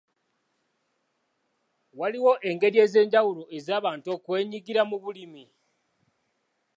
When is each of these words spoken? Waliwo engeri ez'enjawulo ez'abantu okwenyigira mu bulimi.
Waliwo 1.99 2.31
engeri 2.49 2.77
ez'enjawulo 2.85 3.43
ez'abantu 3.57 4.07
okwenyigira 4.15 4.81
mu 4.89 4.97
bulimi. 5.03 5.43